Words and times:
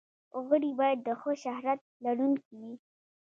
غړي 0.47 0.71
باید 0.79 0.99
د 1.03 1.09
ښه 1.19 1.31
شهرت 1.43 1.81
لرونکي 2.05 2.53
وي. 2.61 2.75